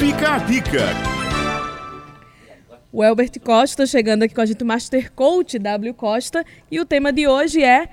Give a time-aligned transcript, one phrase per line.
[0.00, 0.78] Fica a dica.
[2.90, 7.12] O Elbert Costa chegando aqui com a gente, Master Coach W Costa, e o tema
[7.12, 7.86] de hoje é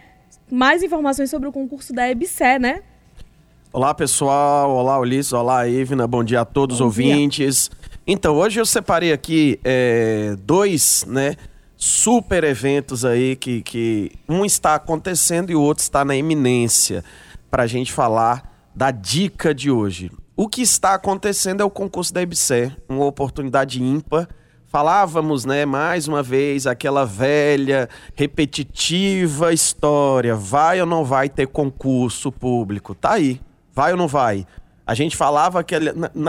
[0.50, 2.82] mais informações sobre o concurso da EBSE, né?
[3.74, 7.70] Olá pessoal, olá Ulisses, olá Ivna, bom dia a todos os ouvintes.
[8.08, 11.36] Então, hoje eu separei aqui é, dois, né,
[11.76, 17.04] super eventos aí que, que um está acontecendo e o outro está na iminência
[17.52, 20.10] para a gente falar da dica de hoje.
[20.40, 24.28] O que está acontecendo é o concurso da EBSE, uma oportunidade ímpar.
[24.68, 32.32] Falávamos, né, mais uma vez, aquela velha, repetitiva história: vai ou não vai ter concurso
[32.32, 32.94] público?
[32.94, 33.42] Tá aí,
[33.74, 34.46] vai ou não vai?
[34.86, 35.74] A gente falava que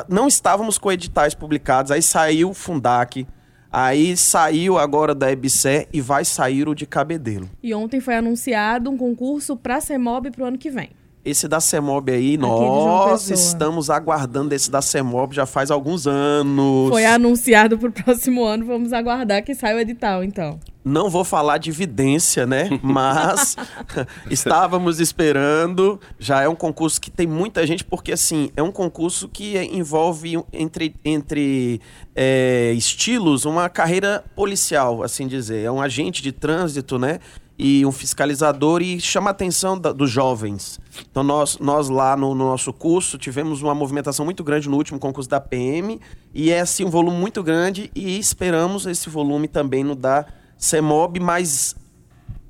[0.09, 3.27] não estávamos com editais publicados, aí saiu o Fundac,
[3.71, 7.51] aí saiu agora da EBSE e vai sair o de Cabedelo.
[7.63, 10.93] E ontem foi anunciado um concurso para a CEMOB para o ano que vem.
[11.29, 16.89] Esse da CEMOB aí, nós estamos aguardando esse da CEMOB já faz alguns anos.
[16.89, 20.59] Foi anunciado para o próximo ano, vamos aguardar que saia o edital, então.
[20.83, 22.71] Não vou falar de evidência, né?
[22.83, 23.57] Mas
[24.31, 26.01] estávamos esperando.
[26.19, 30.43] Já é um concurso que tem muita gente, porque assim, é um concurso que envolve
[30.51, 31.79] entre, entre
[32.17, 35.63] é, estilos uma carreira policial, assim dizer.
[35.63, 37.19] É um agente de trânsito, né?
[37.59, 40.79] E um fiscalizador e chama a atenção da, dos jovens.
[41.11, 44.99] Então nós, nós lá no, no, nosso curso tivemos uma movimentação muito grande no último
[44.99, 46.01] concurso da PM
[46.33, 50.25] e é assim um volume muito grande e esperamos esse volume também no da
[50.57, 51.75] CEMOB, mas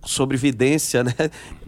[0.04, 1.14] sobre evidência, né?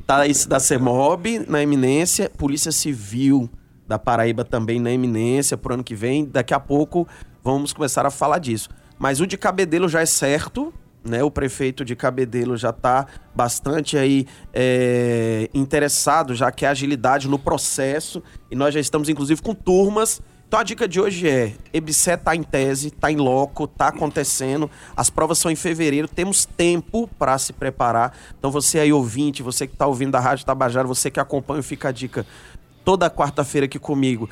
[0.07, 3.49] Tá esse da CEMOB na eminência, Polícia Civil
[3.87, 6.25] da Paraíba também na eminência pro ano que vem.
[6.25, 7.09] Daqui a pouco
[7.43, 8.69] vamos começar a falar disso.
[8.99, 10.73] Mas o de Cabedelo já é certo,
[11.05, 17.39] né, o prefeito de Cabedelo já está bastante aí é, interessado, já que agilidade no
[17.39, 20.21] processo e nós já estamos inclusive com turmas.
[20.47, 24.69] Então a dica de hoje é: EBSE está em tese, está em loco, está acontecendo.
[24.97, 28.13] As provas são em fevereiro, temos tempo para se preparar.
[28.37, 31.91] Então você aí ouvinte, você que está ouvindo da Rádio Tabajara, você que acompanha, fica
[31.91, 32.27] a dica
[32.85, 34.29] toda quarta-feira aqui comigo.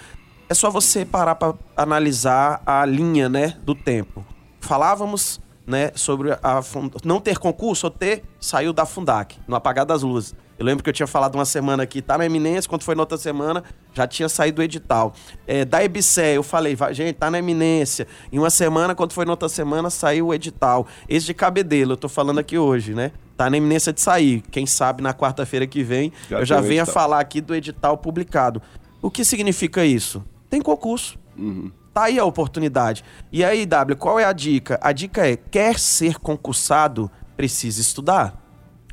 [0.49, 4.25] É só você parar para analisar a linha, né, do tempo.
[4.61, 6.61] Falávamos né, sobre a
[7.05, 10.35] não ter concurso ou ter, saiu da Fundac, no apagar das luzes.
[10.59, 13.03] Eu lembro que eu tinha falado uma semana aqui, tá na eminência, quando foi na
[13.03, 13.63] outra semana,
[13.93, 15.13] já tinha saído o edital.
[15.47, 18.09] É, da EBSE, eu falei, gente, tá na eminência.
[18.33, 20.87] Em uma semana, quando foi na outra semana, saiu o edital.
[21.07, 23.13] Esse de Cabedelo, eu tô falando aqui hoje, né?
[23.37, 24.43] Tá na eminência de sair.
[24.51, 27.97] Quem sabe na quarta-feira que vem, já eu já venho a falar aqui do edital
[27.99, 28.61] publicado.
[29.01, 30.25] O que significa isso?
[30.51, 31.19] Tem concurso.
[31.37, 31.71] Uhum.
[31.99, 33.05] Tá aí a oportunidade.
[33.33, 34.79] E aí, W, qual é a dica?
[34.81, 38.41] A dica é: quer ser concursado, precisa estudar.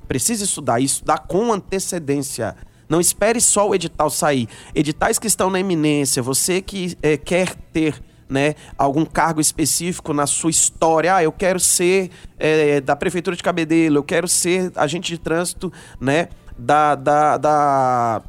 [0.07, 2.55] Precisa estudar e estudar com antecedência.
[2.89, 4.49] Não espere só o edital sair.
[4.73, 10.25] Editais que estão na eminência, você que é, quer ter né, algum cargo específico na
[10.25, 11.17] sua história.
[11.17, 15.72] Ah, eu quero ser é, da Prefeitura de Cabedelo, eu quero ser agente de trânsito
[16.01, 18.23] né, da, da, da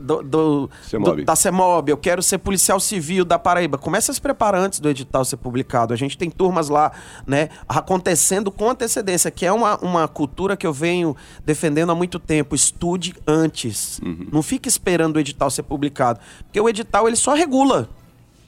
[0.00, 3.76] do, do, do, da CEMOB, eu quero ser policial civil da Paraíba.
[3.76, 5.92] Comece a se preparar antes do edital ser publicado.
[5.92, 6.90] A gente tem turmas lá,
[7.26, 12.18] né, acontecendo com antecedência, que é uma, uma cultura que eu venho defendendo há muito
[12.18, 12.54] tempo.
[12.54, 14.00] Estude antes.
[14.00, 14.28] Uhum.
[14.32, 16.20] Não fique esperando o edital ser publicado.
[16.44, 17.88] Porque o edital ele só regula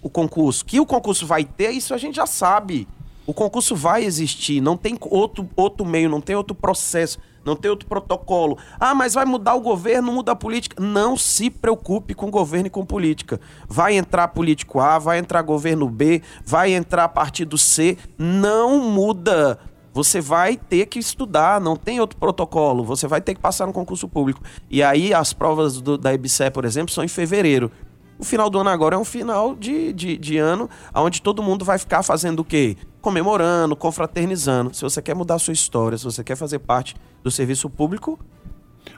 [0.00, 0.64] o concurso.
[0.64, 2.88] Que o concurso vai ter, isso a gente já sabe.
[3.26, 7.70] O concurso vai existir, não tem outro, outro meio, não tem outro processo não tem
[7.70, 8.56] outro protocolo.
[8.78, 10.82] Ah, mas vai mudar o governo, muda a política.
[10.82, 13.40] Não se preocupe com governo e com política.
[13.68, 17.98] Vai entrar político A, vai entrar governo B, vai entrar partido C.
[18.16, 19.58] Não muda.
[19.92, 22.82] Você vai ter que estudar, não tem outro protocolo.
[22.84, 24.40] Você vai ter que passar no concurso público.
[24.70, 27.70] E aí as provas do, da EBSE, por exemplo, são em fevereiro.
[28.18, 31.64] O final do ano agora é um final de, de, de ano onde todo mundo
[31.64, 32.76] vai ficar fazendo o quê?
[33.02, 34.72] Comemorando, confraternizando.
[34.72, 38.18] Se você quer mudar a sua história, se você quer fazer parte do serviço público.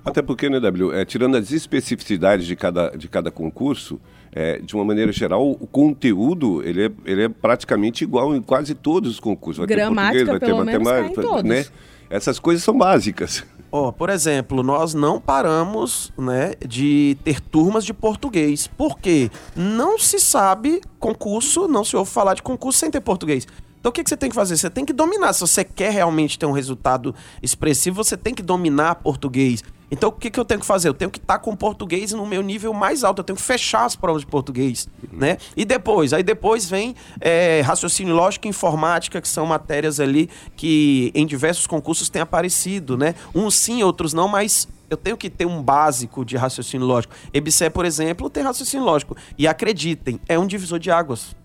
[0.05, 3.99] Até porque, né, W, é, tirando as especificidades de cada, de cada concurso,
[4.31, 8.75] é, de uma maneira geral, o conteúdo ele é, ele é praticamente igual em quase
[8.75, 9.59] todos os concursos.
[9.59, 11.67] Vai Gramática, ter português, vai ter matemática, né?
[12.11, 13.45] Essas coisas são básicas.
[13.77, 18.69] Oh, por exemplo, nós não paramos né, de ter turmas de português.
[18.69, 19.29] Por quê?
[19.57, 23.49] Não se sabe concurso, não se ouve falar de concurso sem ter português.
[23.85, 24.57] Então o que, que você tem que fazer?
[24.57, 25.35] Você tem que dominar.
[25.35, 29.63] Se você quer realmente ter um resultado expressivo, você tem que dominar português.
[29.91, 30.89] Então, o que, que eu tenho que fazer?
[30.89, 33.19] Eu tenho que estar com português no meu nível mais alto.
[33.19, 35.37] Eu tenho que fechar as provas de português, né?
[35.55, 36.15] E depois?
[36.15, 41.67] Aí depois vem é, raciocínio lógico e informática, que são matérias ali que em diversos
[41.67, 43.15] concursos têm aparecido, né?
[43.35, 47.15] Uns sim, outros não, mas eu tenho que ter um básico de raciocínio lógico.
[47.35, 49.15] EBSE, por exemplo, tem raciocínio lógico.
[49.37, 51.37] E acreditem, é um divisor de águas.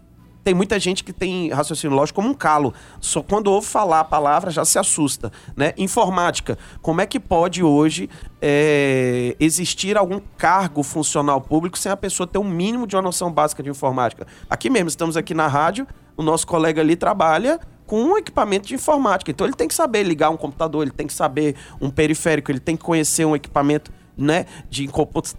[0.44, 2.74] Tem muita gente que tem raciocínio lógico como um calo.
[3.00, 5.32] Só quando ouve falar a palavra já se assusta.
[5.56, 5.74] Né?
[5.78, 6.58] Informática.
[6.82, 8.10] Como é que pode hoje
[8.42, 13.32] é, existir algum cargo funcional público sem a pessoa ter um mínimo de uma noção
[13.32, 14.26] básica de informática?
[14.50, 18.76] Aqui mesmo, estamos aqui na rádio, o nosso colega ali trabalha com um equipamento de
[18.76, 19.32] informática.
[19.32, 22.60] Então ele tem que saber ligar um computador, ele tem que saber um periférico, ele
[22.60, 24.90] tem que conhecer um equipamento né, de,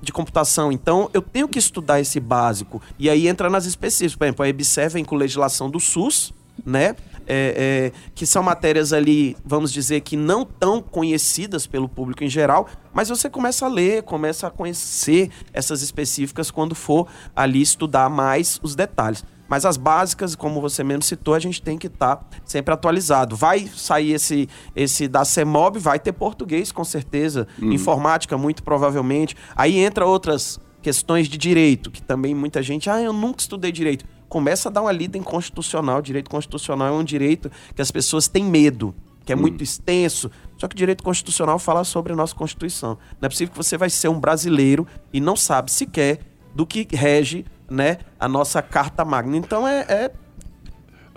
[0.03, 0.73] de computação.
[0.73, 2.83] Então, eu tenho que estudar esse básico.
[2.99, 4.17] E aí entra nas específicas.
[4.17, 6.33] Por exemplo, a EBSE vem com legislação do SUS,
[6.65, 6.97] né?
[7.33, 12.29] É, é, que são matérias ali, vamos dizer, que não tão conhecidas pelo público em
[12.29, 17.07] geral, mas você começa a ler, começa a conhecer essas específicas quando for
[17.37, 19.25] ali estudar mais os detalhes.
[19.51, 23.35] Mas as básicas, como você mesmo citou, a gente tem que estar tá sempre atualizado.
[23.35, 27.49] Vai sair esse, esse da CEMOB, vai ter português, com certeza.
[27.61, 27.73] Uhum.
[27.73, 29.37] Informática, muito provavelmente.
[29.57, 34.05] Aí entra outras questões de direito, que também muita gente, ah, eu nunca estudei direito.
[34.29, 36.01] Começa a dar uma lida em constitucional.
[36.01, 38.95] Direito constitucional é um direito que as pessoas têm medo
[39.25, 39.41] que é hum.
[39.41, 40.31] muito extenso.
[40.57, 42.99] Só que o direito constitucional fala sobre a nossa Constituição.
[43.21, 46.21] Não é possível que você vai ser um brasileiro e não sabe sequer
[46.55, 49.37] do que rege né, a nossa carta magna.
[49.37, 50.11] Então é, é...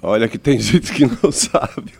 [0.01, 1.93] Olha que tem gente que não sabe.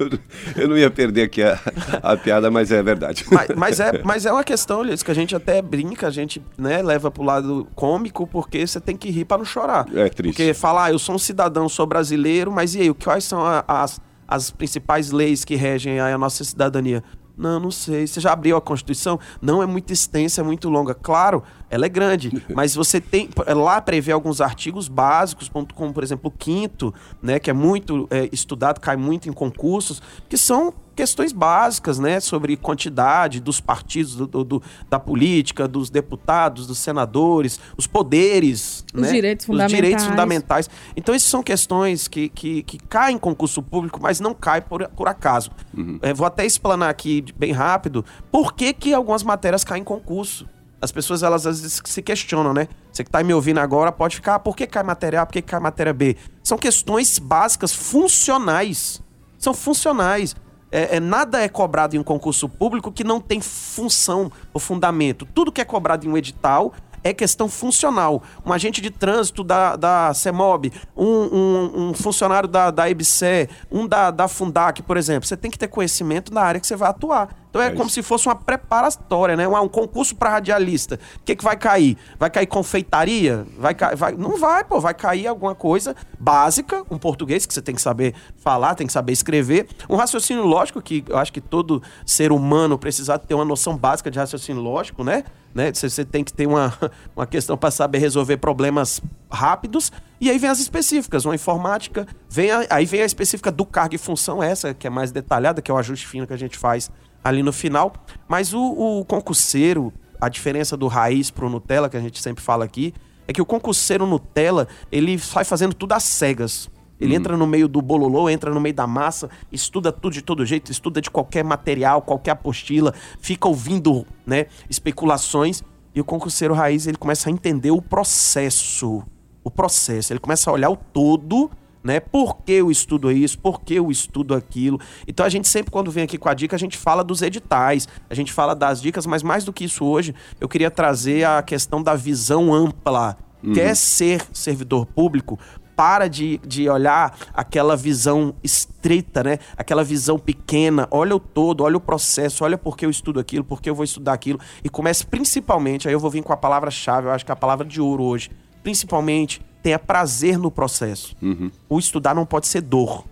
[0.55, 1.57] Eu não ia perder aqui a,
[2.03, 3.25] a piada, mas é verdade.
[3.31, 6.41] Mas, mas, é, mas é uma questão, Luiz, que a gente até brinca, a gente
[6.57, 9.85] né, leva pro lado cômico, porque você tem que rir para não chorar.
[9.95, 10.35] É triste.
[10.35, 13.63] Porque falar, ah, eu sou um cidadão, sou brasileiro, mas e aí, quais são a,
[13.67, 17.03] as, as principais leis que regem a nossa cidadania?
[17.37, 18.05] Não, não sei.
[18.05, 19.19] Você já abriu a Constituição?
[19.41, 20.93] Não, é muito extensa, é muito longa.
[20.93, 23.27] Claro, ela é grande, mas você tem.
[23.47, 28.29] Lá prevê alguns artigos básicos, como, por exemplo, o quinto, né, que é muito é,
[28.31, 29.99] estudado, cai muito em concursos,
[30.29, 36.67] que são questões básicas, né, sobre quantidade dos partidos, do, do, da política, dos deputados,
[36.67, 39.71] dos senadores, os poderes, os né, direitos fundamentais.
[39.71, 40.69] Os direitos fundamentais.
[40.95, 44.87] Então, essas são questões que, que, que caem em concurso público, mas não caem por,
[44.89, 45.49] por acaso.
[45.75, 45.97] Uhum.
[46.03, 50.47] É, vou até explanar aqui bem rápido por que, que algumas matérias caem em concurso.
[50.83, 52.67] As pessoas, elas às vezes se questionam, né?
[52.91, 55.31] Você que está me ouvindo agora pode ficar, ah, por que cai matéria A, por
[55.31, 56.17] que cai matéria B?
[56.43, 59.01] São questões básicas, funcionais.
[59.39, 60.35] São funcionais
[60.73, 65.25] é, é, nada é cobrado em um concurso público que não tem função ou fundamento.
[65.33, 68.23] Tudo que é cobrado em um edital é questão funcional.
[68.43, 73.87] Um agente de trânsito da, da CEMOB, um, um, um funcionário da, da EBSE, um
[73.87, 75.27] da, da Fundac, por exemplo.
[75.27, 77.42] Você tem que ter conhecimento na área que você vai atuar.
[77.53, 79.47] Então é, é como se fosse uma preparatória, né?
[79.47, 80.99] Um, um concurso para radialista.
[81.17, 81.95] O que, que vai cair?
[82.17, 83.45] Vai cair confeitaria?
[83.59, 84.79] Vai, vai Não vai, pô.
[84.79, 88.93] Vai cair alguma coisa básica, um português que você tem que saber falar, tem que
[88.93, 89.67] saber escrever.
[89.87, 94.09] Um raciocínio lógico que eu acho que todo ser humano precisa ter uma noção básica
[94.09, 95.23] de raciocínio lógico, né?
[95.53, 95.71] né?
[95.71, 96.73] Você, você tem que ter uma,
[97.15, 98.99] uma questão para saber resolver problemas
[99.31, 99.91] rápidos.
[100.19, 103.93] E aí vem as específicas, uma informática, vem a, aí vem a específica do cargo
[103.93, 106.57] e função, essa que é mais detalhada, que é o ajuste fino que a gente
[106.57, 106.89] faz
[107.23, 107.93] ali no final.
[108.27, 112.65] Mas o, o concurseiro, a diferença do raiz pro Nutella, que a gente sempre fala
[112.65, 112.93] aqui,
[113.27, 116.69] é que o concurseiro Nutella, ele sai fazendo tudo às cegas.
[116.99, 117.17] Ele hum.
[117.17, 120.71] entra no meio do bololô, entra no meio da massa, estuda tudo de todo jeito,
[120.71, 125.63] estuda de qualquer material, qualquer apostila, fica ouvindo, né, especulações.
[125.95, 129.03] E o concurseiro raiz, ele começa a entender o processo.
[129.43, 130.11] O processo.
[130.11, 131.51] Ele começa a olhar o todo
[131.83, 131.99] né?
[131.99, 133.37] Por que eu estudo isso?
[133.37, 134.79] Por que eu estudo aquilo?
[135.07, 137.87] Então a gente sempre, quando vem aqui com a dica, a gente fala dos editais,
[138.09, 141.41] a gente fala das dicas, mas mais do que isso hoje, eu queria trazer a
[141.41, 143.17] questão da visão ampla.
[143.43, 143.53] Uhum.
[143.53, 145.37] Quer ser servidor público?
[145.75, 149.39] para de, de olhar aquela visão estreita, né?
[149.57, 150.87] Aquela visão pequena.
[150.91, 153.75] Olha o todo, olha o processo, olha por que eu estudo aquilo, por que eu
[153.75, 154.39] vou estudar aquilo.
[154.63, 157.35] E comece principalmente, aí eu vou vir com a palavra-chave, eu acho que é a
[157.35, 158.29] palavra de ouro hoje.
[158.61, 161.15] Principalmente tenha prazer no processo.
[161.21, 161.49] Uhum.
[161.69, 163.05] O estudar não pode ser dor.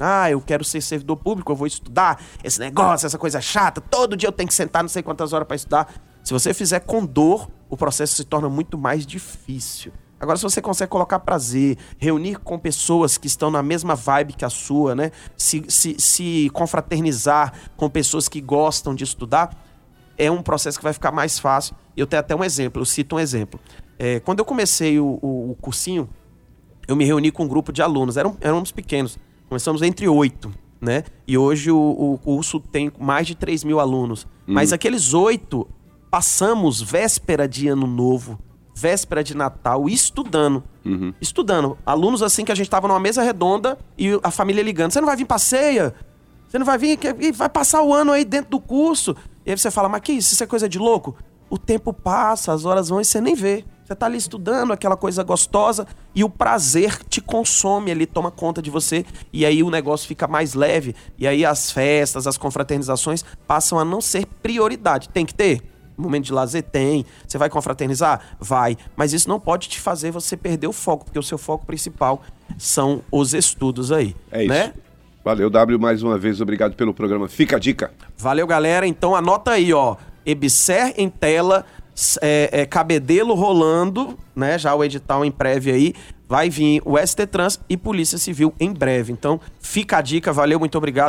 [0.00, 3.80] Ah, eu quero ser servidor público, eu vou estudar esse negócio, essa coisa chata.
[3.80, 5.92] Todo dia eu tenho que sentar não sei quantas horas para estudar.
[6.24, 9.92] Se você fizer com dor, o processo se torna muito mais difícil.
[10.20, 14.44] Agora, se você consegue colocar prazer, reunir com pessoas que estão na mesma vibe que
[14.44, 15.12] a sua, né?
[15.36, 19.50] Se, se, se confraternizar com pessoas que gostam de estudar,
[20.16, 21.76] é um processo que vai ficar mais fácil.
[21.96, 23.60] Eu tenho até um exemplo, eu cito um exemplo.
[23.98, 26.08] É, quando eu comecei o, o, o, cursinho,
[26.86, 31.02] eu me reuni com um grupo de alunos, eram, éramos pequenos, começamos entre oito, né?
[31.26, 34.22] E hoje o, o, curso tem mais de 3 mil alunos.
[34.46, 34.54] Uhum.
[34.54, 35.66] Mas aqueles oito,
[36.10, 38.38] passamos véspera de ano novo,
[38.74, 40.62] véspera de Natal, estudando.
[40.84, 41.12] Uhum.
[41.20, 41.76] Estudando.
[41.84, 45.08] Alunos assim que a gente tava numa mesa redonda e a família ligando: você não
[45.08, 45.94] vai vir pra ceia?
[46.48, 46.98] Você não vai vir?
[47.34, 49.16] Vai passar o ano aí dentro do curso?
[49.44, 50.32] E aí você fala: mas que isso?
[50.34, 51.16] Isso é coisa de louco?
[51.50, 53.64] O tempo passa, as horas vão e você nem vê.
[53.88, 58.60] Você tá ali estudando, aquela coisa gostosa, e o prazer te consome, ele toma conta
[58.60, 59.02] de você,
[59.32, 63.86] e aí o negócio fica mais leve, e aí as festas, as confraternizações passam a
[63.86, 65.08] não ser prioridade.
[65.08, 65.62] Tem que ter?
[65.96, 67.06] Momento de lazer tem.
[67.26, 68.36] Você vai confraternizar?
[68.38, 68.76] Vai.
[68.94, 72.20] Mas isso não pode te fazer você perder o foco, porque o seu foco principal
[72.58, 74.14] são os estudos aí.
[74.30, 74.52] É isso.
[74.52, 74.74] Né?
[75.24, 76.42] Valeu, W, mais uma vez.
[76.42, 77.26] Obrigado pelo programa.
[77.26, 77.90] Fica a dica.
[78.18, 78.86] Valeu, galera.
[78.86, 79.96] Então anota aí, ó.
[80.26, 81.64] Ebser em tela,
[82.20, 84.58] é, é, cabedelo rolando, né?
[84.58, 85.94] Já o edital em breve aí.
[86.28, 89.12] Vai vir o ST Trans e Polícia Civil em breve.
[89.12, 90.30] Então, fica a dica.
[90.32, 91.06] Valeu, muito obrigado.